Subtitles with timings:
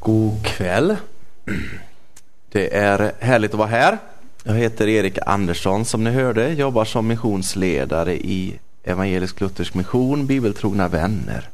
[0.00, 0.96] God kväll.
[2.52, 3.98] Det är härligt att vara här.
[4.42, 10.88] Jag heter Erik Andersson som ni hörde, jobbar som missionsledare i Evangelisk Luthersk Mission, Bibeltrogna
[10.88, 11.48] vänner.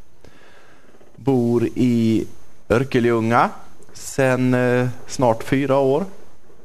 [1.16, 2.26] Bor i
[2.68, 3.50] Örkelljunga
[3.92, 6.04] sedan eh, snart fyra år.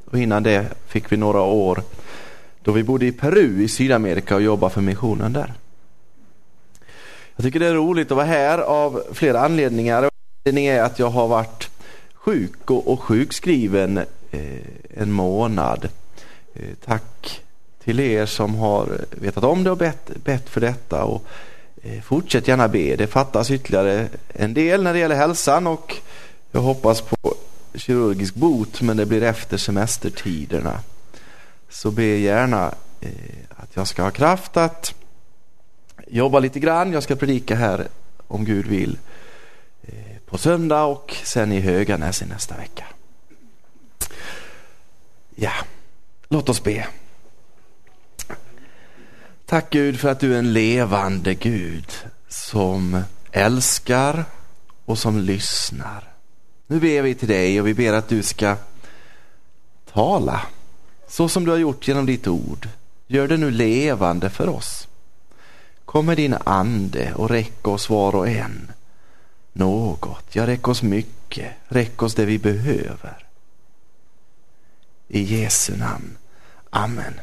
[0.06, 1.84] Och innan det fick vi några år
[2.64, 5.54] då vi bodde i Peru i Sydamerika och jobbade för missionen där.
[7.36, 10.10] Jag tycker det är roligt att vara här av flera anledningar.
[10.46, 11.69] Anledningen är att jag har varit
[12.20, 13.98] sjuk och, och sjukskriven
[14.32, 14.44] eh,
[14.94, 15.90] en månad.
[16.54, 17.42] Eh, tack
[17.84, 21.04] till er som har vetat om det och bett, bett för detta.
[21.04, 21.26] Och,
[21.82, 22.96] eh, fortsätt gärna be.
[22.96, 25.96] Det fattas ytterligare en del när det gäller hälsan och
[26.52, 27.36] jag hoppas på
[27.74, 30.80] kirurgisk bot men det blir efter semestertiderna.
[31.70, 33.12] Så be gärna eh,
[33.50, 34.94] att jag ska ha kraft att
[36.08, 36.94] jobba lite grann.
[36.94, 37.88] Jag ska predika här
[38.28, 39.09] om Gud vill eh,
[40.30, 42.86] på söndag och sen i Höganäs i nästa vecka.
[45.36, 45.52] Ja,
[46.28, 46.88] låt oss be.
[49.46, 51.92] Tack Gud för att du är en levande Gud
[52.28, 54.26] som älskar
[54.86, 56.04] och som lyssnar.
[56.68, 58.56] Nu ber vi till dig och vi ber att du ska
[59.94, 60.42] tala
[61.08, 62.68] så som du har gjort genom ditt ord.
[63.08, 64.88] Gör det nu levande för oss.
[65.86, 68.72] Kom med din ande och räck oss var och en
[69.60, 70.36] något.
[70.36, 71.52] Ja, räck oss mycket.
[71.68, 73.26] Räck oss det vi behöver.
[75.08, 76.18] I Jesu namn.
[76.70, 77.14] Amen.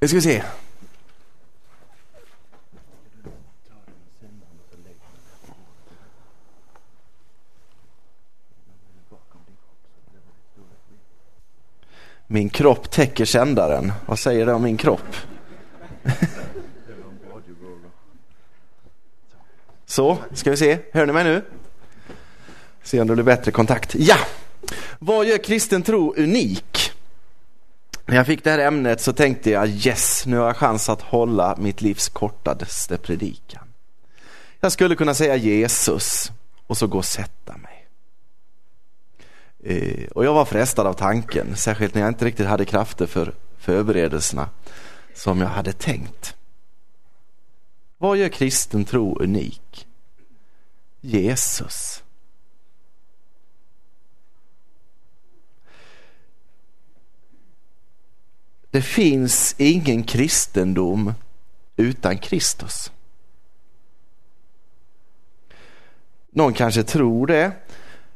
[0.00, 0.42] Nu ska vi se.
[12.26, 13.92] Min kropp täcker sändaren.
[14.06, 15.16] Vad säger det om min kropp?
[19.94, 20.78] Så, ska vi se.
[20.92, 21.44] Hör ni mig nu?
[22.82, 23.94] Se om det blir bättre kontakt.
[23.94, 24.16] Ja!
[24.98, 26.92] Vad gör kristen tro unik?
[28.06, 31.02] När jag fick det här ämnet så tänkte jag yes, nu har jag chans att
[31.02, 33.68] hålla mitt livs kortaste predikan.
[34.60, 36.32] Jag skulle kunna säga Jesus
[36.66, 37.86] och så gå och sätta mig.
[39.64, 43.34] Eh, och jag var frestad av tanken, särskilt när jag inte riktigt hade krafter för
[43.58, 44.48] förberedelserna
[45.14, 46.34] som jag hade tänkt.
[47.98, 49.86] Vad gör kristen tro unik?
[51.04, 52.02] Jesus.
[58.70, 61.14] Det finns ingen kristendom
[61.76, 62.92] utan Kristus.
[66.30, 67.52] Någon kanske tror det,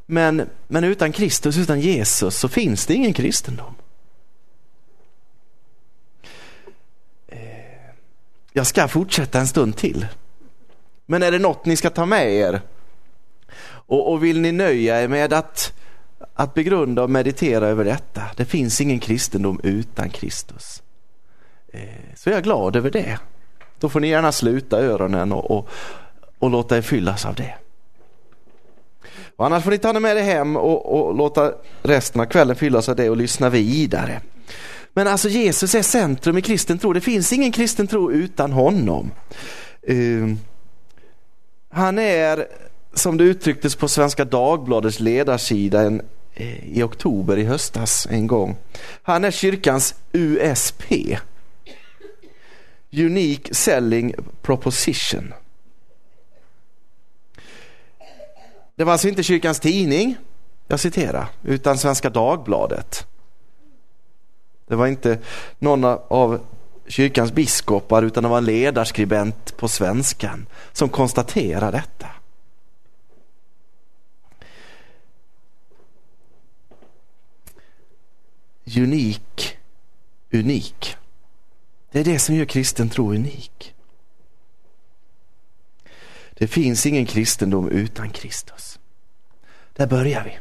[0.06, 3.74] men, men utan Kristus, utan Jesus så finns det ingen kristendom.
[7.26, 7.38] Eh,
[8.52, 10.06] jag ska fortsätta en stund till.
[11.06, 12.62] Men är det något ni ska ta med er?
[13.88, 15.72] Och, och vill ni nöja er med att,
[16.34, 18.22] att begrunda och meditera över detta?
[18.36, 20.82] Det finns ingen kristendom utan Kristus.
[21.72, 21.80] Eh,
[22.14, 23.18] så jag är glad över det.
[23.80, 25.68] Då får ni gärna sluta öronen och, och,
[26.38, 27.54] och låta er fyllas av det.
[29.36, 32.88] Och annars får ni ta med det hem och, och låta resten av kvällen fyllas
[32.88, 34.20] av det och lyssna vidare.
[34.94, 36.92] Men alltså Jesus är centrum i kristen tro.
[36.92, 39.10] Det finns ingen kristen tro utan honom.
[39.90, 40.34] Uh,
[41.70, 42.46] han är,
[42.98, 46.02] som det uttrycktes på Svenska Dagbladets ledarsida en,
[46.34, 48.56] eh, i oktober i höstas en gång.
[49.02, 50.82] Han är kyrkans USP.
[52.92, 55.34] Unique Selling Proposition.
[58.76, 60.16] Det var alltså inte kyrkans tidning,
[60.66, 63.06] jag citerar, utan Svenska Dagbladet.
[64.66, 65.18] Det var inte
[65.58, 66.40] någon av
[66.86, 72.06] kyrkans biskopar utan det var en ledarskribent på svenskan som konstaterade detta.
[78.76, 79.58] Unik,
[80.32, 80.96] unik.
[81.90, 83.74] Det är det som gör kristen tro unik.
[86.34, 88.78] Det finns ingen kristendom utan Kristus.
[89.72, 90.38] Där börjar vi.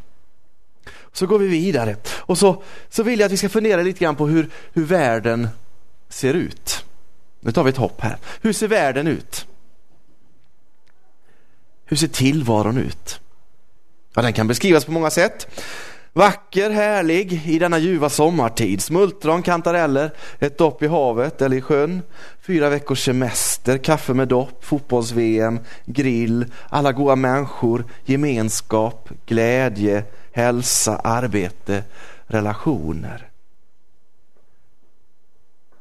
[1.12, 4.16] Så går vi vidare och så, så vill jag att vi ska fundera lite grann
[4.16, 5.50] på hur, hur världen
[6.10, 6.86] ser ut.
[7.40, 8.18] Nu tar vi ett hopp här.
[8.42, 9.48] Hur ser världen ut?
[11.86, 13.22] Hur ser tillvaron ut?
[14.14, 15.48] Ja, den kan beskrivas på många sätt.
[16.14, 18.82] Vacker, härlig i denna ljuva sommartid.
[18.82, 22.02] Smultron, kantareller, ett dopp i havet eller i sjön.
[22.42, 31.84] Fyra veckors semester, kaffe med dopp, fotbolls-VM, grill, alla goda människor, gemenskap, glädje, hälsa, arbete,
[32.28, 33.30] relationer.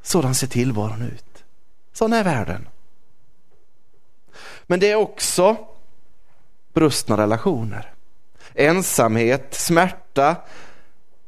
[0.03, 1.45] Sådan ser tillvaron ut.
[1.93, 2.69] Sådan är världen.
[4.67, 5.57] Men det är också
[6.73, 7.96] brustna relationer.
[8.59, 10.37] Ensamhet, smärta,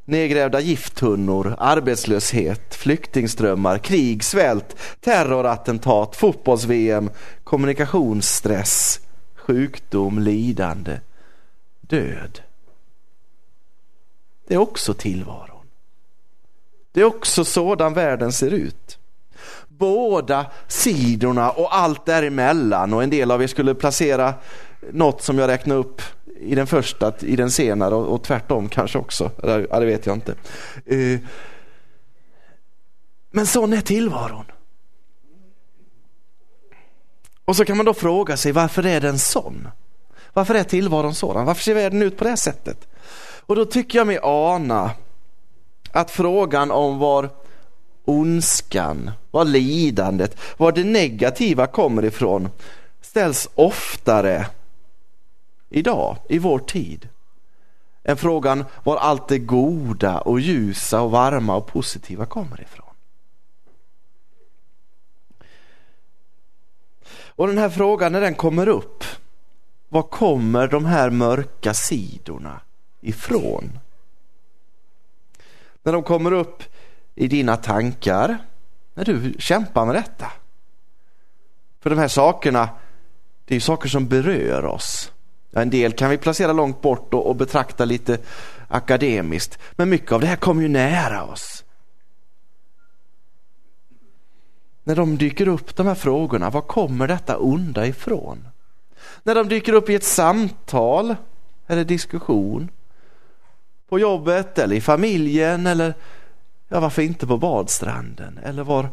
[0.05, 7.11] nedgrävda gifttunnor, arbetslöshet, flyktingströmmar, krig, svält, terrorattentat, fotbolls-VM,
[7.45, 9.01] kommunikationsstress,
[9.35, 11.01] sjukdom, lidande,
[11.81, 12.41] död.
[14.47, 15.67] Det är också tillvaron.
[16.93, 18.99] Det är också sådan världen ser ut.
[19.69, 24.35] Båda sidorna och allt däremellan och en del av er skulle placera
[24.93, 26.03] något som jag räknar upp
[26.41, 29.31] i den första, i den senare och, och tvärtom kanske också.
[29.43, 30.35] Ja, det vet jag inte.
[30.87, 31.21] Eh,
[33.31, 34.45] men sån är tillvaron.
[37.45, 39.69] Och så kan man då fråga sig varför är den sån?
[40.33, 41.47] Varför är tillvaron sådan?
[41.47, 42.89] Varför ser världen ut på det här sättet?
[43.47, 44.91] Och då tycker jag mig ana
[45.93, 47.31] att frågan om var
[48.05, 52.49] ondskan, var lidandet, var det negativa kommer ifrån
[53.01, 54.47] ställs oftare
[55.69, 57.09] idag, i vår tid,
[58.03, 62.85] är frågan var allt det goda och ljusa och varma och positiva kommer ifrån.
[67.39, 69.05] Och den här frågan när den kommer upp,
[69.89, 72.61] var kommer de här mörka sidorna
[73.01, 73.79] ifrån?
[75.83, 76.63] När de kommer upp
[77.15, 78.39] i dina tankar,
[78.95, 80.33] när du kämpar med detta.
[81.81, 82.69] För de här sakerna,
[83.45, 85.13] det är saker som berör oss.
[85.53, 88.19] En del kan vi placera långt bort och, och betrakta lite
[88.69, 89.59] akademiskt.
[89.73, 91.65] Men mycket av det här kommer ju nära oss.
[94.85, 98.49] När de dyker upp de här frågorna, var kommer detta onda ifrån?
[99.23, 101.17] När de dyker upp i ett samtal
[101.67, 102.71] eller diskussion.
[103.89, 105.95] På jobbet eller i familjen eller
[106.69, 108.89] ja, varför inte på badstranden eller var,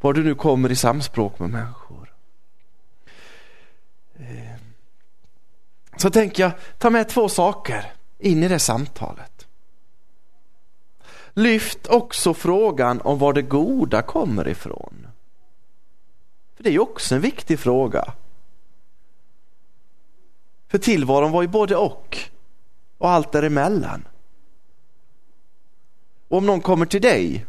[0.00, 2.12] var du nu kommer i samspråk med människor.
[4.16, 4.53] Eh,
[5.96, 9.46] så tänker jag, ta med två saker in i det samtalet.
[11.32, 15.06] Lyft också frågan om var det goda kommer ifrån.
[16.56, 18.12] För det är ju också en viktig fråga.
[20.68, 22.18] För tillvaron var ju både och
[22.98, 24.04] och allt däremellan.
[26.28, 27.46] Och om någon kommer till dig,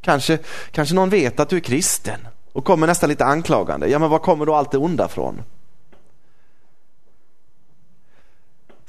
[0.00, 0.38] kanske,
[0.70, 3.88] kanske någon vet att du är kristen och kommer nästan lite anklagande.
[3.88, 5.42] Ja, men var kommer då allt det onda från?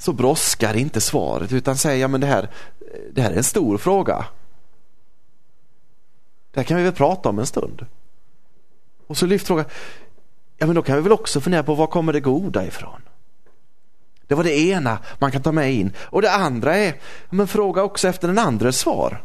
[0.00, 2.48] Så bråskar inte svaret utan säger, ja men det här,
[3.12, 4.24] det här är en stor fråga.
[6.52, 7.86] Det här kan vi väl prata om en stund.
[9.06, 9.64] Och så lyft frågan,
[10.58, 13.02] ja men då kan vi väl också fundera på var kommer det goda ifrån?
[14.26, 15.92] Det var det ena man kan ta med in.
[15.98, 16.94] Och det andra är,
[17.30, 19.24] men fråga också efter den andres svar.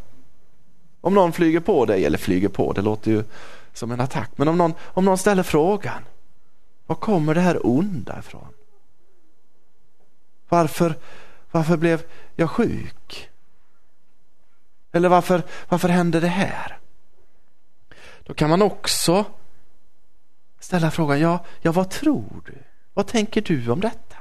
[1.00, 3.24] Om någon flyger på dig, eller flyger på, det låter ju
[3.72, 4.30] som en attack.
[4.36, 6.02] Men om någon, om någon ställer frågan,
[6.86, 8.48] var kommer det här onda ifrån?
[10.48, 10.94] Varför,
[11.50, 12.02] varför blev
[12.34, 13.30] jag sjuk?
[14.92, 16.78] Eller varför, varför hände det här?
[18.22, 19.24] Då kan man också
[20.60, 22.58] ställa frågan, ja, ja vad tror du?
[22.94, 24.16] Vad tänker du om detta?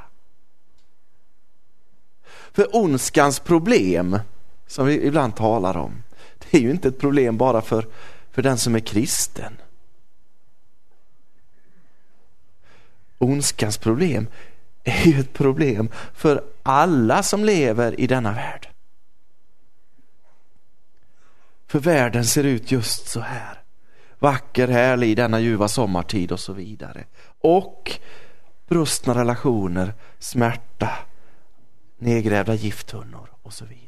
[2.51, 4.19] För ondskans problem,
[4.68, 6.04] som vi ibland talar om,
[6.38, 7.88] det är ju inte ett problem bara för,
[8.31, 9.57] för den som är kristen.
[13.18, 14.27] Ondskans problem
[14.86, 18.70] är ju ett problem för alla som lever i denna värld.
[21.68, 23.62] För världen ser ut just så här.
[24.20, 27.04] Vacker, härlig denna ljuva sommartid och så vidare.
[27.42, 27.92] Och
[28.68, 30.89] brustna relationer, smärta,
[31.98, 33.86] nedgrävda gifttunnor och så vidare.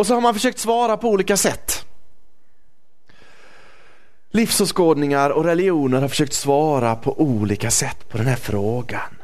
[0.00, 1.79] Och så har man försökt svara på olika sätt.
[4.30, 9.16] Livsåskådningar och religioner har försökt svara på olika sätt på den här frågan.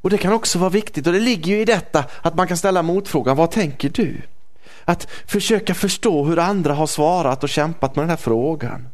[0.00, 2.56] Och det kan också vara viktigt och det ligger ju i detta att man kan
[2.56, 4.22] ställa motfrågan, vad tänker du?
[4.84, 8.88] Att försöka förstå hur andra har svarat och kämpat med den här frågan.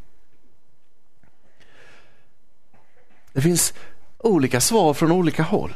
[3.33, 3.75] Det finns
[4.19, 5.75] olika svar från olika håll.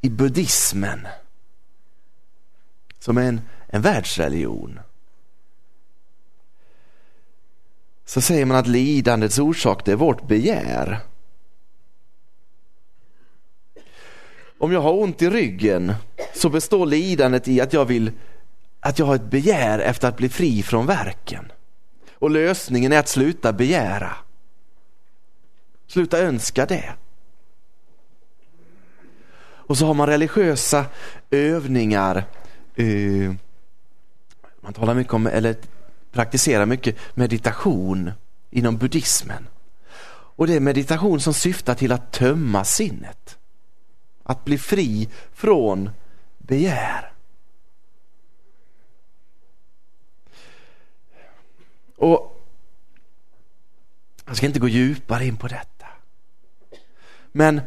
[0.00, 1.08] I buddhismen
[2.98, 4.80] som en, en världsreligion.
[8.04, 11.00] Så säger man att lidandets orsak det är vårt begär.
[14.58, 15.94] Om jag har ont i ryggen
[16.34, 18.12] så består lidandet i att jag vill
[18.80, 21.52] att jag har ett begär efter att bli fri från verken.
[22.12, 24.16] Och lösningen är att sluta begära.
[25.86, 26.94] Sluta önska det.
[29.40, 30.84] Och så har man religiösa
[31.30, 32.24] övningar
[32.78, 33.34] eh,
[34.60, 35.56] man talar mycket om, eller
[36.12, 38.12] praktiserar mycket meditation
[38.50, 39.48] inom buddhismen.
[40.38, 43.38] Och det är meditation som syftar till att tömma sinnet.
[44.22, 45.90] Att bli fri från
[46.38, 47.12] begär.
[51.96, 52.44] Och
[54.26, 55.86] jag ska inte gå djupare in på detta.
[57.32, 57.60] Men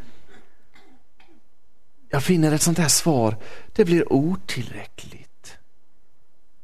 [2.11, 3.37] jag finner ett sånt här svar,
[3.73, 5.57] det blir otillräckligt.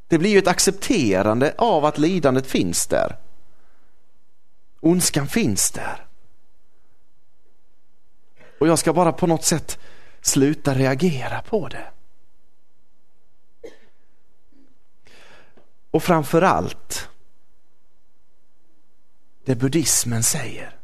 [0.07, 3.17] Det blir ju ett accepterande av att lidandet finns där.
[4.79, 6.05] Ondskan finns där.
[8.59, 9.79] Och jag ska bara på något sätt
[10.21, 11.91] sluta reagera på det.
[15.91, 17.09] Och framför allt,
[19.45, 20.79] det buddhismen säger,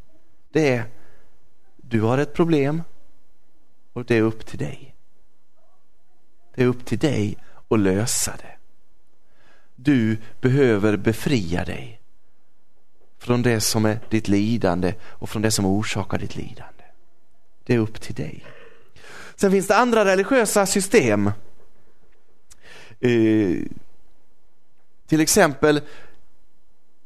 [0.52, 0.84] det är
[1.76, 2.82] du har ett problem
[3.94, 4.94] och det är upp till dig.
[6.54, 7.36] Det är upp till dig
[7.68, 8.56] att lösa det.
[9.76, 12.00] Du behöver befria dig
[13.18, 16.84] från det som är ditt lidande och från det som orsakar ditt lidande.
[17.64, 18.44] Det är upp till dig.
[19.34, 21.26] Sen finns det andra religiösa system.
[23.00, 23.58] Eh,
[25.06, 25.76] till exempel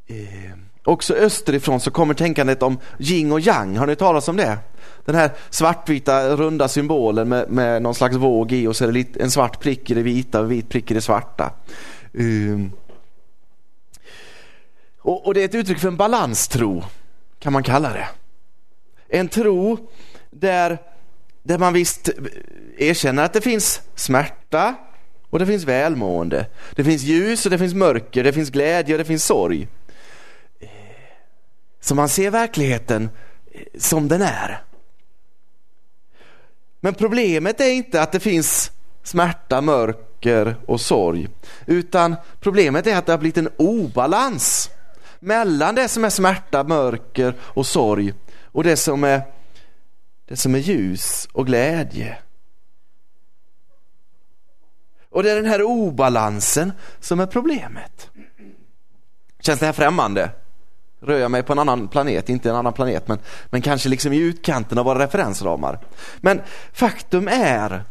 [0.06, 0.52] eh,
[0.88, 3.76] också österifrån så kommer tänkandet om yin och yang.
[3.76, 4.58] Har ni hört talas om det?
[5.04, 9.16] Den här svartvita runda symbolen med, med någon slags våg i och så är det
[9.16, 11.52] en svart prick i det vita och en vit prick i det svarta.
[12.12, 12.72] Um,
[14.98, 16.84] och, och, det är ett uttryck för en balanstro
[17.38, 18.08] kan man kalla det.
[19.08, 19.78] En tro
[20.30, 20.78] där,
[21.42, 22.10] där man visst
[22.78, 24.74] erkänner att det finns smärta
[25.30, 26.46] och det finns välmående.
[26.74, 29.68] Det finns ljus och det finns mörker, det finns glädje och det finns sorg.
[31.80, 33.10] Så man ser verkligheten
[33.52, 34.62] eh, som den är.
[36.80, 41.28] Men problemet är inte att det finns smärta, mörker och sorg.
[41.66, 44.70] Utan problemet är att det har blivit en obalans
[45.20, 49.22] mellan det som är smärta, mörker och sorg och det som är,
[50.26, 52.18] det som är ljus och glädje.
[55.10, 58.10] Och det är den här obalansen som är problemet.
[59.40, 60.30] Känns det här främmande?
[61.00, 63.18] Rör jag mig på en annan planet, inte en annan planet, men,
[63.50, 65.78] men kanske liksom i utkanten av våra referensramar.
[66.20, 67.84] Men faktum är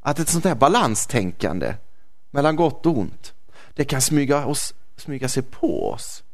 [0.00, 1.74] att ett sånt här balanstänkande
[2.30, 3.34] mellan gott och ont,
[3.74, 6.24] det kan smyga, oss, smyga sig på oss.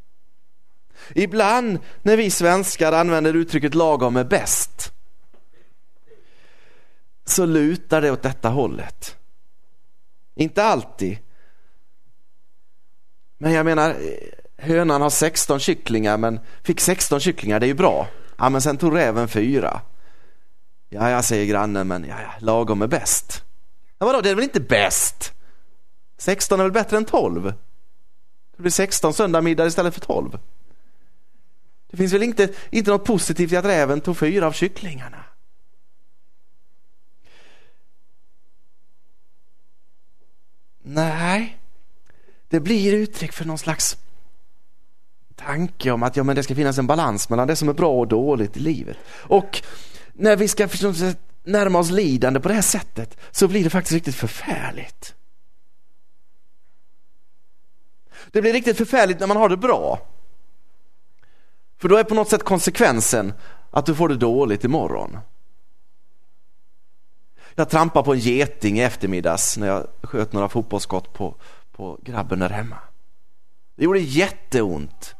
[1.15, 4.93] Ibland när vi svenskar använder uttrycket lagom är bäst
[7.25, 9.17] så lutar det åt detta hållet.
[10.35, 11.19] Inte alltid.
[13.39, 13.97] Men jag menar,
[14.61, 18.09] hönan har 16 kycklingar men fick 16 kycklingar, det är ju bra.
[18.39, 19.81] Ja men sen tog räven fyra.
[20.89, 23.45] Ja, jag säger grannen men ja, ja, lagom är bäst.
[23.99, 25.33] Ja vadå, det är väl inte bäst?
[26.19, 27.53] 16 är väl bättre än 12?
[28.57, 30.39] Det blir 16 söndagsmiddag istället för 12.
[31.91, 35.25] Det finns väl inte, inte något positivt i att räven tog fyra av kycklingarna?
[40.83, 41.59] Nej,
[42.49, 43.99] det blir uttryck för någon slags
[45.47, 47.93] tanke om att ja, men det ska finnas en balans mellan det som är bra
[47.93, 48.97] och dåligt i livet.
[49.11, 49.63] Och
[50.13, 50.69] när vi ska
[51.45, 55.15] närma oss lidande på det här sättet så blir det faktiskt riktigt förfärligt.
[58.31, 60.01] Det blir riktigt förfärligt när man har det bra.
[61.79, 63.33] För då är på något sätt konsekvensen
[63.71, 65.19] att du får det dåligt imorgon.
[67.55, 71.35] Jag trampade på en geting i eftermiddags när jag sköt några fotbollsskott på,
[71.73, 72.77] på grabben där hemma.
[73.77, 75.15] Det gjorde jätteont.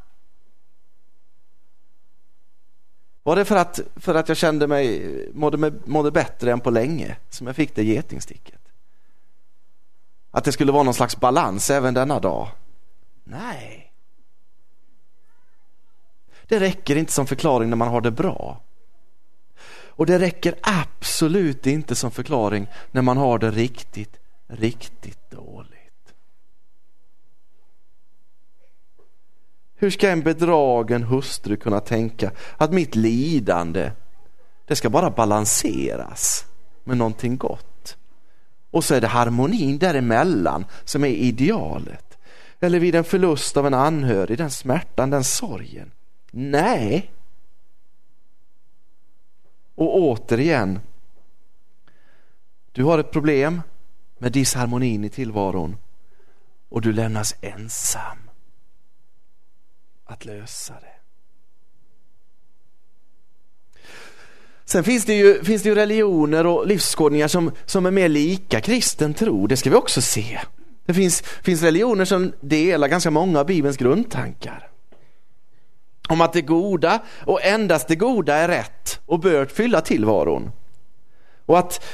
[3.23, 7.17] Var det för att, för att jag kände mig, mådde, mådde bättre än på länge
[7.31, 8.61] som jag fick det getingsticket?
[10.31, 12.49] Att det skulle vara någon slags balans även denna dag?
[13.25, 13.93] Nej.
[16.47, 18.61] Det räcker inte som förklaring när man har det bra.
[20.01, 26.15] Och det räcker absolut inte som förklaring när man har det riktigt, riktigt dåligt.
[29.83, 33.93] Hur ska en bedragen hustru kunna tänka att mitt lidande,
[34.67, 36.47] det ska bara balanseras
[36.85, 37.97] med någonting gott?
[38.71, 42.19] Och så är det harmonin däremellan som är idealet.
[42.61, 45.91] Eller vid en förlust av en anhörig, den smärtan, den sorgen.
[46.31, 47.11] Nej.
[49.75, 50.81] Och återigen,
[52.73, 53.63] du har ett problem
[54.19, 55.77] med disharmonin i tillvaron
[56.69, 58.30] och du lämnas ensam
[60.11, 61.01] att lösa det.
[64.65, 68.61] Sen finns det ju, finns det ju religioner och livsskådningar som, som är mer lika
[68.61, 69.47] kristen tro.
[69.47, 70.41] Det ska vi också se.
[70.87, 74.69] Det finns, finns religioner som delar ganska många av Bibelns grundtankar.
[76.09, 80.51] Om att det goda och endast det goda är rätt och bör fylla tillvaron.
[81.47, 81.85] Och att,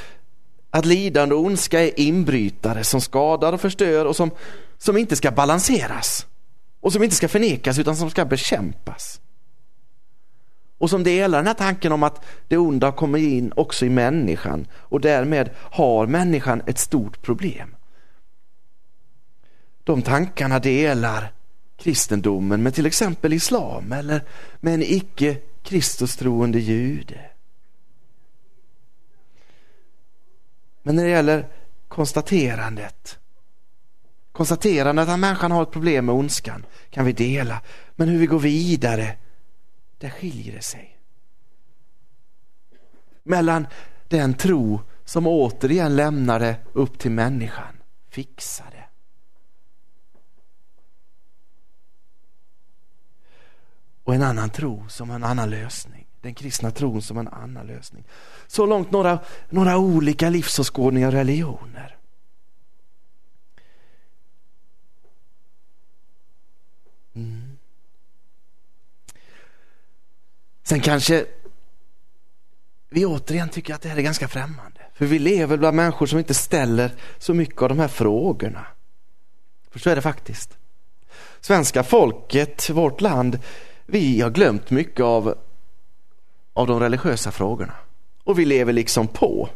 [0.69, 4.31] att lidande och ondska är inbrytare som skadar och förstör och som,
[4.77, 6.25] som inte ska balanseras.
[6.79, 9.21] Och som inte ska förnekas utan som ska bekämpas.
[10.77, 14.67] Och som delar den här tanken om att det onda kommer in också i människan
[14.73, 17.75] och därmed har människan ett stort problem.
[19.83, 21.31] De tankarna delar
[21.77, 24.23] kristendomen med till exempel islam eller
[24.59, 27.19] med en icke Kristustroende jude.
[30.83, 31.47] Men när det gäller
[31.87, 33.19] konstaterandet
[34.37, 37.61] konstaterandet att människan har ett problem med ondskan kan vi dela.
[37.95, 39.15] Men hur vi går vidare,
[39.97, 40.97] där skiljer det sig.
[43.23, 43.67] Mellan
[44.07, 47.77] den tro som återigen lämnar det upp till människan,
[48.09, 48.85] fixar det.
[54.03, 56.07] Och en annan tro som en annan lösning.
[56.21, 58.03] Den kristna tron som en annan lösning.
[58.47, 61.96] Så långt några, några olika livsåskådningar och religioner.
[67.17, 67.57] Mm.
[70.63, 71.25] Sen kanske
[72.89, 74.81] vi återigen tycker att det här är ganska främmande.
[74.93, 78.65] För vi lever bland människor som inte ställer så mycket av de här frågorna.
[79.71, 80.57] För så är det faktiskt.
[81.41, 83.39] Svenska folket, vårt land,
[83.85, 85.37] vi har glömt mycket av,
[86.53, 87.73] av de religiösa frågorna.
[88.23, 89.49] Och vi lever liksom på.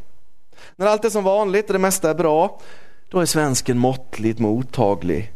[0.75, 2.61] När allt är som vanligt och det mesta är bra,
[3.09, 5.33] då är svensken måttligt mottaglig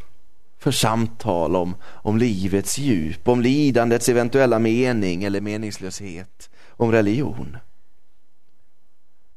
[0.57, 7.57] för samtal om, om livets djup, om lidandets eventuella mening eller meningslöshet, om religion.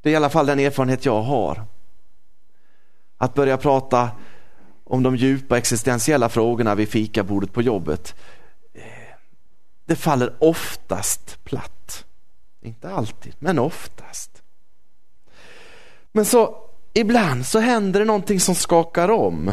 [0.02, 1.64] Det är i alla fall den erfarenhet jag har.
[3.16, 4.10] Att börja prata
[4.84, 8.14] om de djupa existentiella frågorna vid fikabordet på jobbet,
[9.86, 12.04] det faller oftast platt.
[12.62, 14.42] Inte alltid, men oftast.
[16.12, 16.56] Men så
[16.92, 19.52] ibland så händer det någonting som skakar om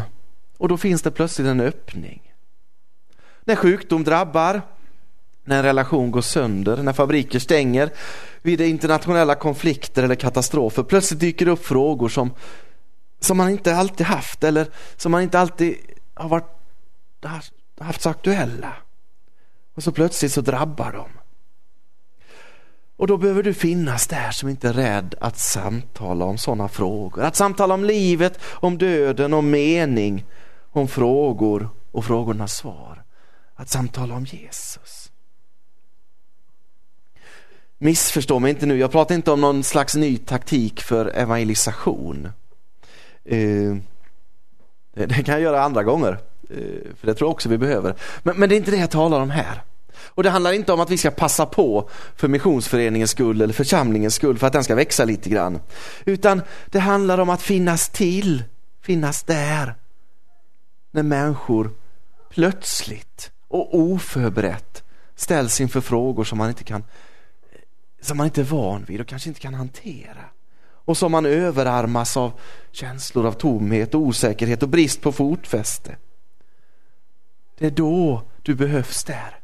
[0.58, 2.32] och då finns det plötsligt en öppning.
[3.44, 4.62] När sjukdom drabbar,
[5.44, 7.90] när en relation går sönder, när fabriker stänger,
[8.42, 10.82] vid internationella konflikter eller katastrofer.
[10.82, 12.30] Plötsligt dyker det upp frågor som,
[13.20, 14.66] som man inte alltid haft eller
[14.96, 15.76] som man inte alltid
[16.14, 16.50] har varit,
[17.80, 18.72] haft så aktuella.
[19.74, 21.08] Och så plötsligt så drabbar de.
[22.96, 27.22] Och då behöver du finnas där som inte är rädd att samtala om sådana frågor.
[27.22, 30.24] Att samtala om livet, om döden, om mening,
[30.76, 33.02] om frågor och frågornas svar.
[33.54, 35.10] Att samtala om Jesus.
[37.78, 42.28] Missförstå mig inte nu, jag pratar inte om någon slags ny taktik för evangelisation.
[43.24, 43.76] Eh,
[44.92, 46.18] det kan jag göra andra gånger.
[46.50, 47.94] Eh, för det tror jag också vi behöver.
[48.22, 49.62] Men, men det är inte det jag talar om här.
[49.98, 54.14] Och det handlar inte om att vi ska passa på för missionsföreningens skull eller församlingens
[54.14, 55.60] skull för att den ska växa lite grann.
[56.04, 58.44] Utan det handlar om att finnas till,
[58.82, 59.74] finnas där.
[60.96, 61.70] När människor
[62.28, 66.84] plötsligt och oförberett ställs inför frågor som man inte kan
[68.00, 70.24] som man inte är van vid och kanske inte kan hantera.
[70.58, 72.32] Och som man överarmas av
[72.72, 75.96] känslor av tomhet, osäkerhet och brist på fotfäste.
[77.58, 79.40] Det är då du behövs där.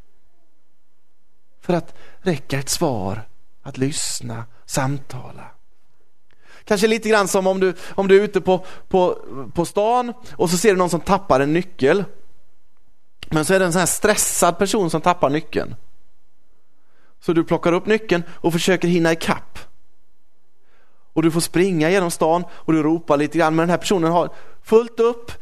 [1.60, 3.28] För att räcka ett svar,
[3.62, 5.50] att lyssna, samtala.
[6.64, 9.18] Kanske lite grann som om du, om du är ute på, på,
[9.54, 12.04] på stan och så ser du någon som tappar en nyckel.
[13.30, 15.74] Men så är det en sån här stressad person som tappar nyckeln.
[17.20, 19.58] Så du plockar upp nyckeln och försöker hinna ikapp.
[21.12, 24.12] Och du får springa genom stan och du ropar lite grann men den här personen
[24.12, 24.30] har
[24.62, 25.32] fullt upp,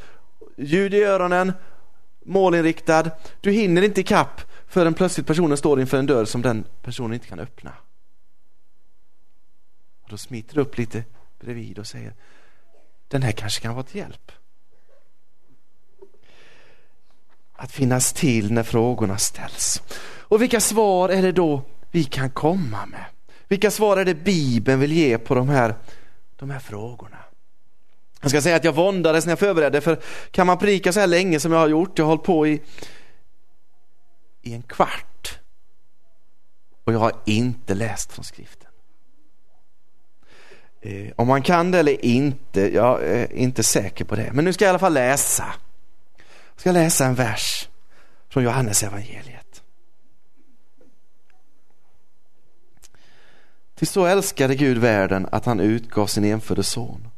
[0.56, 1.52] ljud i öronen,
[2.24, 3.10] målinriktad.
[3.40, 7.26] Du hinner inte ikapp förrän plötsligt personen står inför en dörr som den personen inte
[7.26, 7.72] kan öppna.
[10.10, 11.04] Och då smiter du upp lite
[11.40, 12.14] bredvid och säger
[13.08, 14.32] den här kanske kan vara till hjälp.
[17.52, 19.82] Att finnas till när frågorna ställs.
[20.02, 23.04] Och vilka svar är det då vi kan komma med?
[23.48, 25.74] Vilka svar är det Bibeln vill ge på de här,
[26.36, 27.18] de här frågorna?
[28.20, 31.06] Jag ska säga att jag våndades när jag förberedde för kan man prika så här
[31.06, 32.62] länge som jag har gjort, jag har hållit på i,
[34.42, 35.38] i en kvart
[36.84, 38.69] och jag har inte läst från skriften.
[40.80, 44.30] Eh, om man kan det eller inte, jag är inte säker på det.
[44.32, 45.54] Men nu ska jag i alla fall läsa.
[46.54, 47.68] Jag ska läsa en vers
[48.28, 49.62] från Johannes evangeliet.
[53.74, 57.08] Till så älskade Gud världen att han utgav sin enfödde son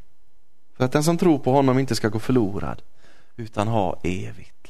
[0.76, 2.82] för att den som tror på honom inte ska gå förlorad
[3.36, 4.61] utan ha evigt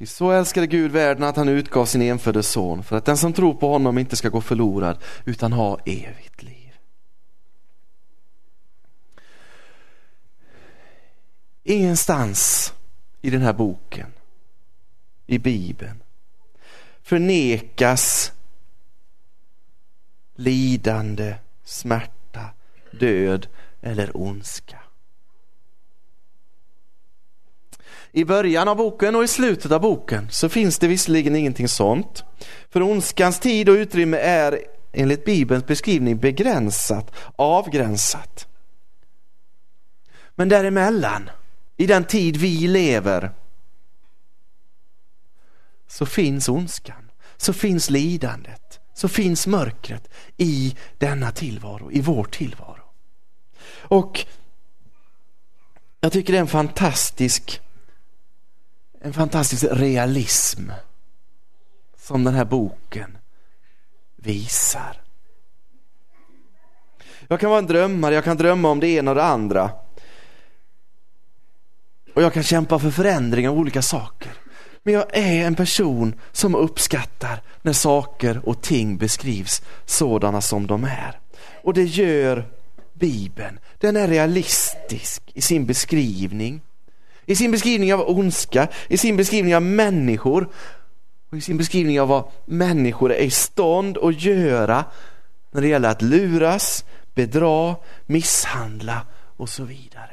[0.00, 3.32] Ty så älskade Gud världen att han utgav sin enfödde son för att den som
[3.32, 6.78] tror på honom inte ska gå förlorad utan ha evigt liv.
[11.62, 12.72] Ingenstans
[13.20, 14.12] i den här boken,
[15.26, 16.02] i Bibeln,
[17.02, 18.32] förnekas
[20.34, 21.34] lidande,
[21.64, 22.50] smärta,
[22.90, 23.46] död
[23.80, 24.79] eller ondska.
[28.12, 32.24] I början av boken och i slutet av boken så finns det visserligen ingenting sånt.
[32.70, 38.48] För ondskans tid och utrymme är enligt Bibelns beskrivning begränsat, avgränsat.
[40.34, 41.30] Men däremellan,
[41.76, 43.30] i den tid vi lever,
[45.86, 52.82] så finns ondskan, så finns lidandet, så finns mörkret i denna tillvaro, i vår tillvaro.
[53.72, 54.26] Och
[56.00, 57.60] jag tycker det är en fantastisk
[59.00, 60.70] en fantastisk realism
[61.98, 63.18] som den här boken
[64.16, 65.00] visar.
[67.28, 69.70] Jag kan vara en drömmare, jag kan drömma om det ena och det andra.
[72.14, 74.32] Och jag kan kämpa för förändring av olika saker.
[74.82, 80.84] Men jag är en person som uppskattar när saker och ting beskrivs sådana som de
[80.84, 81.20] är.
[81.62, 82.48] Och det gör
[82.92, 83.58] Bibeln.
[83.78, 86.60] Den är realistisk i sin beskrivning.
[87.30, 90.48] I sin beskrivning av ondska, i sin beskrivning av människor
[91.30, 94.84] och i sin beskrivning av vad människor är i stånd att göra
[95.50, 100.10] när det gäller att luras, bedra, misshandla och så vidare.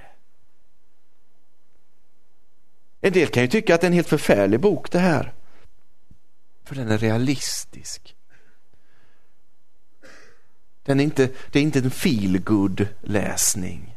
[3.01, 5.33] En del kan ju tycka att det är en helt förfärlig bok det här.
[6.63, 8.15] För den är realistisk.
[10.83, 12.41] Den är inte, det är inte en feel
[13.01, 13.96] läsning.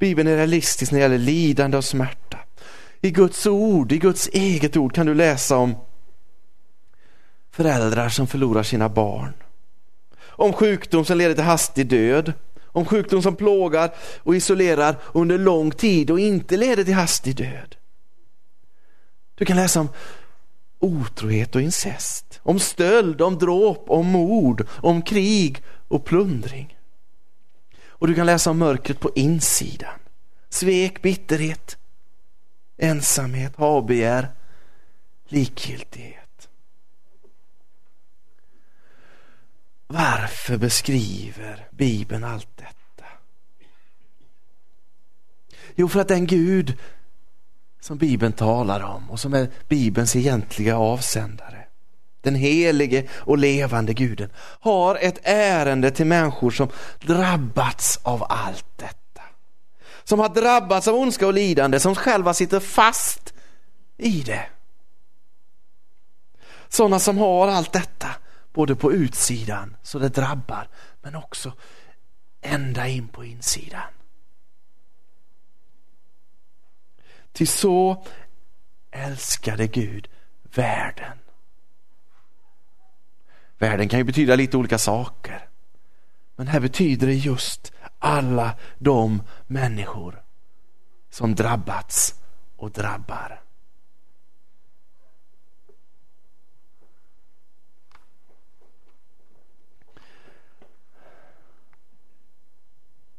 [0.00, 2.38] Bibeln är realistisk när det gäller lidande och smärta.
[3.00, 5.74] I Guds ord, i Guds eget ord kan du läsa om
[7.50, 9.32] föräldrar som förlorar sina barn.
[10.20, 12.32] Om sjukdom som leder till hastig död.
[12.66, 17.76] Om sjukdom som plågar och isolerar under lång tid och inte leder till hastig död.
[19.34, 19.88] Du kan läsa om
[20.78, 26.79] otrohet och incest, om stöld, om dråp, om mord, om krig och plundring.
[28.00, 29.98] Och du kan läsa om mörkret på insidan.
[30.48, 31.78] Svek, bitterhet,
[32.76, 34.28] ensamhet, habegär,
[35.24, 36.48] likgiltighet.
[39.86, 43.08] Varför beskriver Bibeln allt detta?
[45.74, 46.78] Jo, för att den Gud
[47.80, 51.59] som Bibeln talar om och som är Bibelns egentliga avsändare
[52.22, 54.30] den helige och levande guden,
[54.60, 56.68] har ett ärende till människor som
[57.00, 59.22] drabbats av allt detta.
[60.04, 63.34] Som har drabbats av ondska och lidande, som själva sitter fast
[63.96, 64.46] i det.
[66.68, 68.08] Sådana som har allt detta,
[68.52, 70.68] både på utsidan så det drabbar,
[71.02, 71.52] men också
[72.40, 73.90] ända in på insidan.
[77.32, 78.04] Till så
[78.90, 80.08] älskade Gud
[80.54, 81.18] världen
[83.60, 85.48] Världen kan ju betyda lite olika saker.
[86.36, 90.22] Men här betyder det just alla de människor
[91.10, 92.14] som drabbats
[92.56, 93.42] och drabbar.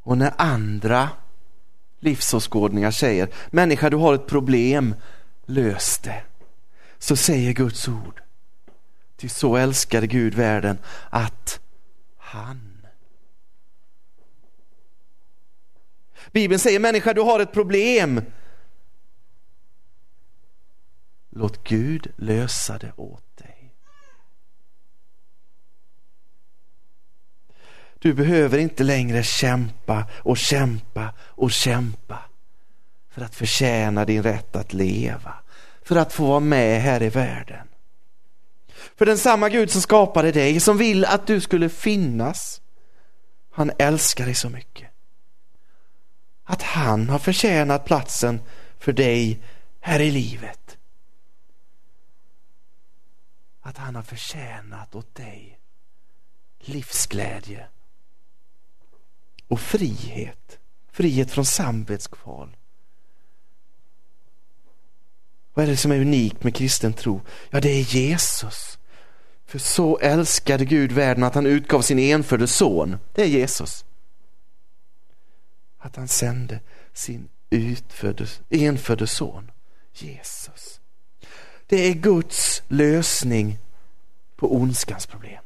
[0.04, 1.10] Och när andra
[2.00, 4.96] livsåskådningar säger människa du har ett problem,
[5.46, 6.24] lös det.
[6.98, 8.22] Så säger Guds ord
[9.22, 10.78] Ty så älskade Gud världen
[11.10, 11.60] att
[12.18, 12.88] han.
[16.32, 18.22] Bibeln säger människa, du har ett problem.
[21.30, 23.74] Låt Gud lösa det åt dig.
[28.00, 32.20] Du behöver inte längre kämpa och kämpa och kämpa
[33.10, 35.34] för att förtjäna din rätt att leva,
[35.84, 37.71] för att få vara med här i världen.
[38.96, 42.62] För den samma Gud som skapade dig, som vill att du skulle finnas,
[43.52, 44.88] han älskar dig så mycket.
[46.44, 48.42] Att han har förtjänat platsen
[48.80, 49.44] för dig
[49.80, 50.78] här i livet.
[53.62, 55.60] Att han har förtjänat åt dig
[56.60, 57.68] livsglädje
[59.48, 60.60] och frihet.
[60.92, 62.58] Frihet från samvetskval.
[65.54, 67.22] Vad är det som är unikt med kristen tro?
[67.50, 68.78] Ja, det är Jesus.
[69.46, 72.98] För så älskade Gud världen att han utgav sin enfödde son.
[73.14, 73.86] Det är Jesus.
[75.82, 76.60] att han sände
[76.94, 79.52] sin utfödde, enfödde son,
[79.94, 80.80] Jesus.
[81.68, 83.58] Det är Guds lösning
[84.36, 85.44] på ondskans problem.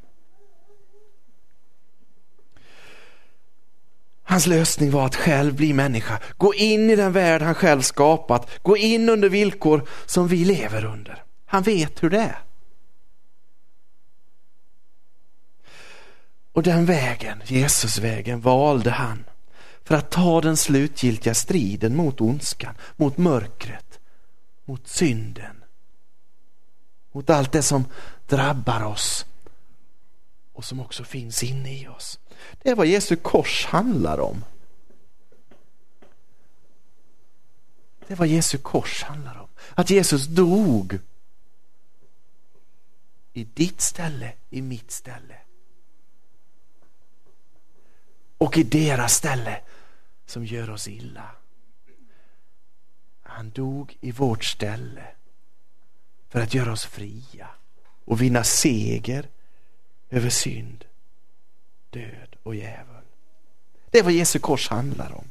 [4.36, 8.50] Hans lösning var att själv bli människa, gå in i den värld han själv skapat,
[8.62, 11.24] gå in under villkor som vi lever under.
[11.46, 12.40] Han vet hur det är.
[16.54, 19.26] Och den vägen, Jesusvägen, valde han
[19.84, 24.00] för att ta den slutgiltiga striden mot ondskan, mot mörkret,
[24.66, 25.64] mot synden,
[27.12, 27.86] mot allt det som
[28.28, 29.26] drabbar oss
[30.54, 32.20] och som också finns inne i oss.
[32.62, 34.46] Det är vad Jesu kors handlar om.
[38.08, 39.48] Det är vad Jesu kors handlar om.
[39.74, 41.00] Att Jesus dog
[43.34, 45.38] i ditt ställe, i mitt ställe.
[48.38, 49.62] Och i deras ställe
[50.26, 51.32] som gör oss illa.
[53.22, 55.08] Han dog i vårt ställe
[56.30, 57.48] för att göra oss fria
[58.06, 59.30] och vinna seger
[60.10, 60.86] över synd,
[61.96, 63.04] död och djävul.
[63.90, 65.28] Det är vad Jesu kors handlar om.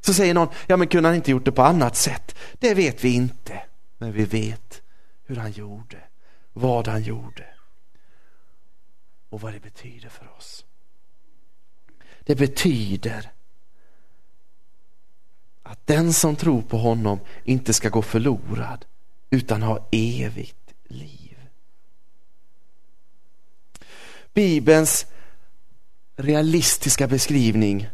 [0.00, 2.36] Så säger någon, ja men kunde han inte gjort det på annat sätt?
[2.58, 3.62] Det vet vi inte,
[3.98, 4.82] men vi vet
[5.26, 5.98] hur han gjorde,
[6.52, 7.46] vad han gjorde
[9.28, 10.64] och vad det betyder för oss.
[12.20, 13.30] Det betyder
[15.62, 18.84] att den som tror på honom inte ska gå förlorad
[19.30, 21.38] utan ha evigt liv.
[24.34, 25.06] Bibelns
[26.16, 27.88] realistiska beskrivning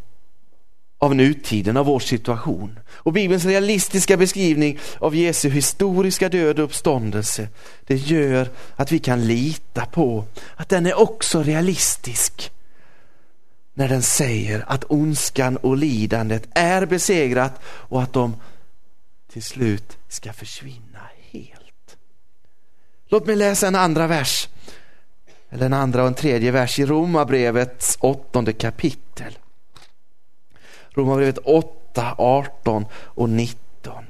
[0.98, 2.78] av nutiden, av vår situation.
[2.88, 7.48] Och Bibelns realistiska beskrivning av Jesu historiska död och uppståndelse,
[7.86, 10.24] det gör att vi kan lita på
[10.56, 12.52] att den är också realistisk
[13.74, 18.36] när den säger att ondskan och lidandet är besegrat och att de
[19.32, 21.00] till slut ska försvinna
[21.30, 21.96] helt.
[23.08, 24.48] Låt mig läsa en andra vers,
[25.50, 29.38] eller en andra och en tredje vers i Romarbrevets åttonde kapitel.
[30.90, 34.04] Romarbrevet 8, 18 och 19.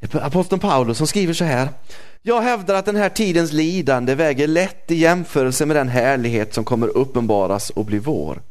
[0.00, 1.68] Det är aposteln Paulus som skriver så här.
[2.22, 6.64] Jag hävdar att den här tidens lidande väger lätt i jämförelse med den härlighet som
[6.64, 8.42] kommer uppenbaras och bli vår.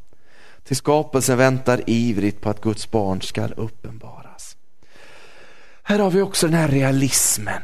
[0.64, 4.58] Till skapelsen väntar ivrigt på att Guds barn skall uppenbaras.
[5.84, 7.62] Här har vi också den här realismen.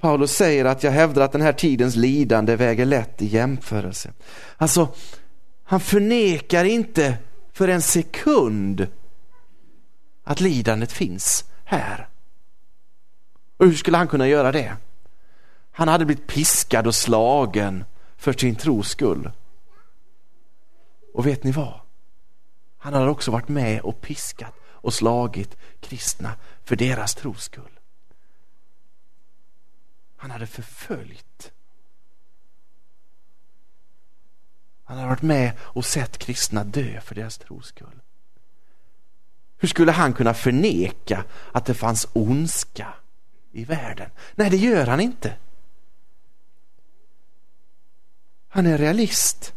[0.00, 4.12] Paulus säger att jag hävdar att den här tidens lidande väger lätt i jämförelse.
[4.56, 4.88] Alltså,
[5.64, 7.18] han förnekar inte
[7.52, 8.86] för en sekund
[10.24, 12.08] att lidandet finns här.
[13.56, 14.76] Och hur skulle han kunna göra det?
[15.72, 17.84] Han hade blivit piskad och slagen
[18.16, 19.30] för sin tros skull.
[21.14, 21.80] Och vet ni vad?
[22.78, 26.32] Han hade också varit med och piskat och slagit kristna
[26.64, 27.77] för deras tros skull.
[30.18, 31.52] Han hade förföljt.
[34.84, 38.00] Han hade varit med och sett kristna dö för deras tros skull.
[39.58, 42.94] Hur skulle han kunna förneka att det fanns ondska
[43.52, 44.10] i världen?
[44.34, 45.36] Nej, det gör han inte.
[48.48, 49.54] Han är realist.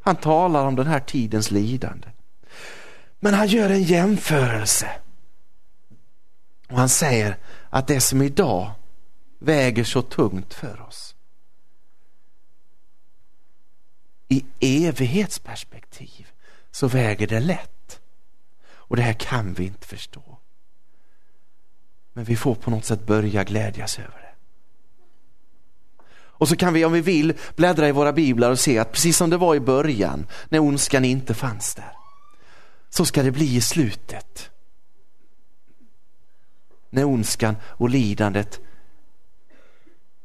[0.00, 2.08] Han talar om den här tidens lidande.
[3.20, 4.90] Men han gör en jämförelse.
[6.68, 7.36] Och han säger
[7.70, 8.70] att det som idag
[9.42, 11.14] väger så tungt för oss.
[14.28, 16.30] I evighetsperspektiv
[16.70, 18.00] så väger det lätt.
[18.64, 20.38] Och det här kan vi inte förstå.
[22.12, 24.34] Men vi får på något sätt börja glädjas över det.
[26.14, 29.16] Och så kan vi om vi vill bläddra i våra biblar och se att precis
[29.16, 31.92] som det var i början när ondskan inte fanns där.
[32.90, 34.50] Så ska det bli i slutet.
[36.90, 38.60] När ondskan och lidandet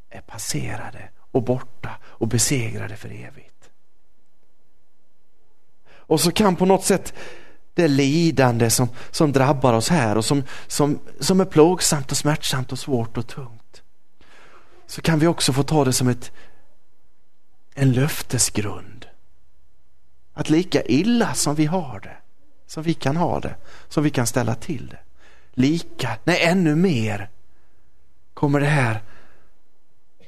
[0.10, 3.70] är passerade och borta och besegrade för evigt.
[5.89, 7.13] Och så kan på något sätt
[7.74, 12.72] det lidande som, som drabbar oss här och som, som, som är plågsamt och smärtsamt
[12.72, 13.84] och svårt och tungt
[14.88, 16.32] så kan vi också få ta det som ett,
[17.74, 19.06] en löftesgrund.
[20.34, 22.17] Att lika illa som vi har det,
[22.67, 23.56] som vi kan ha det,
[23.88, 25.00] som vi kan ställa till det.
[25.52, 27.30] Lika, nej ännu mer
[28.34, 29.02] kommer det här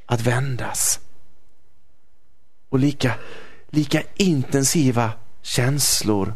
[0.10, 1.00] att vändas.
[2.70, 3.14] Och lika,
[3.70, 6.34] lika intensiva känslor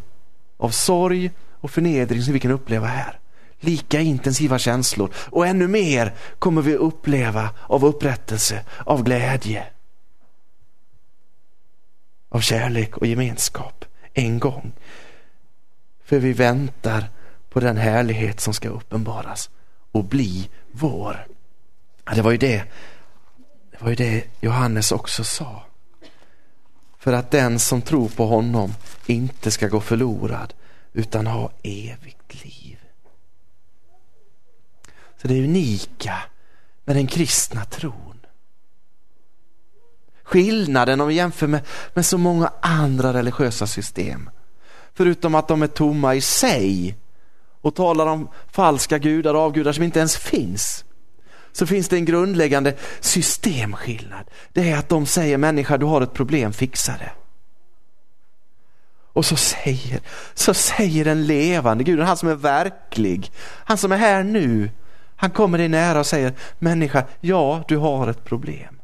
[0.57, 3.19] av sorg och förnedring som vi kan uppleva här
[3.63, 9.65] lika intensiva känslor och ännu mer kommer vi uppleva av upprättelse, av glädje,
[12.29, 14.71] av kärlek och gemenskap en gång.
[16.03, 17.09] För vi väntar
[17.49, 19.49] på den härlighet som ska uppenbaras
[19.91, 21.27] och bli vår.
[22.15, 22.63] Det var ju det,
[23.73, 25.63] det var ju det Johannes också sa.
[26.99, 28.73] För att den som tror på honom
[29.05, 30.53] inte ska gå förlorad
[30.93, 32.77] utan ha evigt liv.
[35.21, 36.17] Så det är unika
[36.85, 38.19] med den kristna tron.
[40.23, 41.61] Skillnaden om vi jämför med,
[41.93, 44.29] med så många andra religiösa system.
[44.93, 46.97] Förutom att de är tomma i sig
[47.61, 50.85] och talar om falska gudar och avgudar som inte ens finns.
[51.53, 54.29] Så finns det en grundläggande systemskillnad.
[54.53, 57.11] Det är att de säger människa du har ett problem, fixa det.
[59.13, 60.01] Och så säger,
[60.33, 64.69] så säger den levande guden, han som är verklig, han som är här nu,
[65.15, 68.81] han kommer dig nära och säger människa, ja du har ett problem.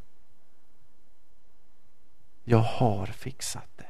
[2.44, 3.84] Jag har fixat det.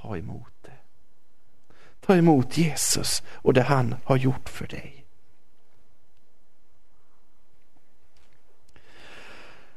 [0.00, 0.78] Ta emot det.
[2.06, 5.05] Ta emot Jesus och det han har gjort för dig.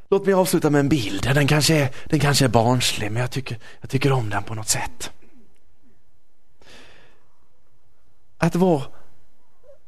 [0.09, 1.23] Låt mig avsluta med en bild.
[1.23, 4.55] Den kanske är, den kanske är barnslig men jag tycker, jag tycker om den på
[4.55, 5.11] något sätt.
[8.37, 8.83] Att vara,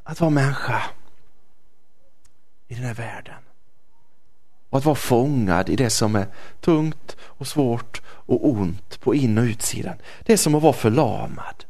[0.04, 0.82] att vara människa
[2.68, 3.44] i den här världen.
[4.70, 6.28] Och att vara fångad i det som är
[6.60, 9.96] tungt och svårt och ont på in och utsidan.
[10.26, 11.66] Det är som att vara förlamad.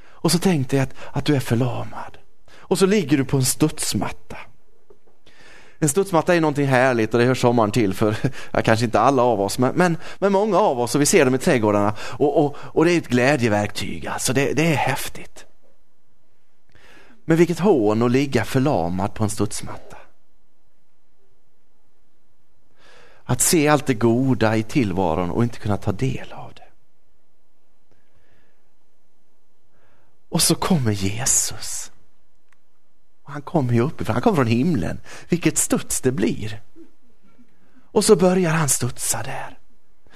[0.00, 2.18] Och så tänk dig att, att du är förlamad.
[2.50, 4.36] Och så ligger du på en studsmatta.
[5.78, 8.16] En studsmatta är någonting härligt och det hör sommaren till för
[8.50, 11.24] ja, kanske inte alla av oss men, men, men, många av oss och vi ser
[11.24, 15.44] dem i trädgårdarna och, och, och det är ett glädjeverktyg alltså det, det är häftigt.
[17.24, 19.96] Men vilket hån att ligga förlamad på en studsmatta.
[23.24, 26.68] Att se allt det goda i tillvaron och inte kunna ta del av det.
[30.28, 31.90] Och så kommer Jesus.
[33.28, 35.00] Han kommer ju uppifrån, han kommer från himlen.
[35.28, 36.60] Vilket studs det blir.
[37.92, 39.58] Och så börjar han studsa där.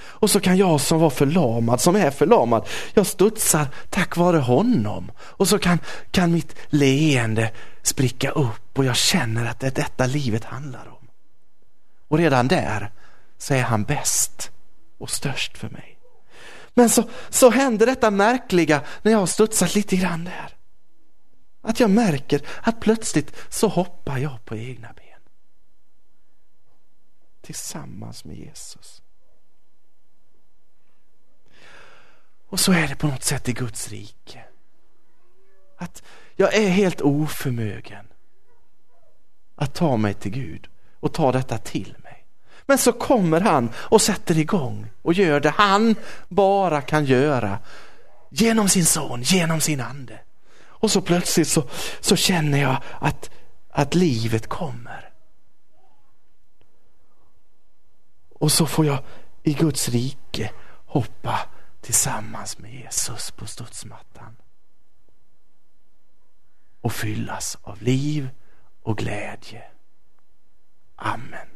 [0.01, 5.13] Och så kan jag som var förlamad, som är förlamad, jag studsar tack vare honom.
[5.19, 5.79] Och så kan,
[6.11, 7.51] kan mitt leende
[7.83, 11.09] spricka upp och jag känner att det är detta livet handlar om.
[12.09, 12.91] Och redan där
[13.39, 14.51] så är han bäst
[14.99, 15.99] och störst för mig.
[16.75, 20.62] Men så, så händer detta märkliga när jag har studsat lite grann där.
[21.63, 25.21] Att jag märker att plötsligt så hoppar jag på egna ben.
[27.41, 29.03] Tillsammans med Jesus.
[32.49, 34.45] Och så är det på något sätt i Guds rike.
[35.77, 36.03] Att
[36.37, 38.07] jag är helt oförmögen
[39.55, 40.69] att ta mig till Gud
[41.01, 42.27] och ta detta till mig.
[42.67, 45.95] Men så kommer han och sätter igång och gör det han
[46.29, 47.59] bara kan göra
[48.31, 50.21] genom sin son, genom sin ande.
[50.83, 51.65] Och så plötsligt så,
[52.01, 53.31] så känner jag att,
[53.71, 55.13] att livet kommer.
[58.35, 58.99] Och så får jag
[59.43, 60.51] i Guds rike
[60.87, 61.41] hoppa
[61.81, 64.37] tillsammans med Jesus på studsmattan.
[66.81, 68.29] Och fyllas av liv
[68.83, 69.65] och glädje.
[70.97, 71.49] Amen.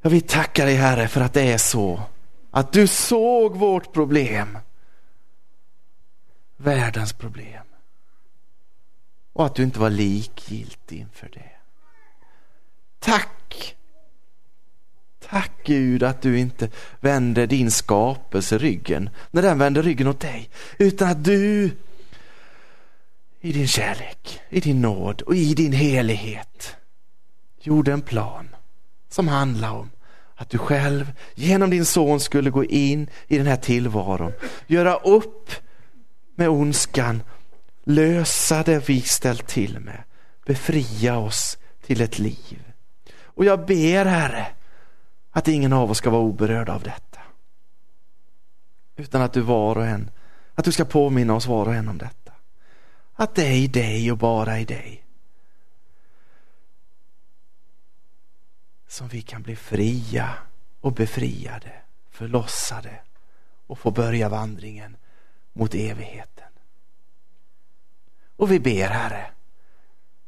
[0.00, 2.02] Jag vill tacka dig Herre för att det är så.
[2.50, 4.58] Att du såg vårt problem.
[6.60, 7.64] Världens problem.
[9.32, 11.50] Och att du inte var likgiltig inför det.
[12.98, 13.76] Tack
[15.30, 16.68] Tack Gud att du inte
[17.00, 20.50] vänder din skapelse ryggen när den vänder ryggen åt dig.
[20.78, 21.70] Utan att du
[23.40, 26.76] i din kärlek, i din nåd och i din helighet
[27.60, 28.48] gjorde en plan
[29.08, 29.90] som handlar om
[30.34, 34.32] att du själv genom din son skulle gå in i den här tillvaron,
[34.66, 35.50] göra upp
[36.38, 37.22] med ondskan,
[37.84, 40.02] lösa det vi ställt till med,
[40.46, 42.72] befria oss till ett liv.
[43.22, 44.46] Och jag ber Herre
[45.30, 47.20] att ingen av oss ska vara oberörd av detta.
[48.96, 50.10] Utan att du var och en,
[50.54, 52.32] att du ska påminna oss var och en om detta.
[53.14, 55.04] Att det är i dig och bara i dig
[58.88, 60.34] som vi kan bli fria
[60.80, 61.72] och befriade,
[62.10, 63.00] förlossade
[63.66, 64.96] och få börja vandringen
[65.58, 66.52] mot evigheten.
[68.36, 69.30] Och vi ber Herre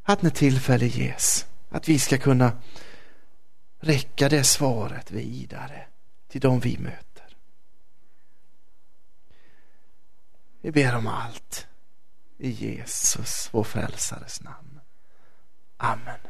[0.02, 2.52] att när tillfälle ges att vi ska kunna
[3.80, 5.86] räcka det svaret vidare
[6.28, 7.36] till de vi möter.
[10.60, 11.66] Vi ber om allt
[12.38, 14.80] i Jesus, vår frälsares namn.
[15.76, 16.20] Amen.